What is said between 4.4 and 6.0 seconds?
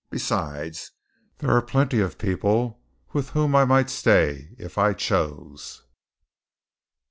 if I chose."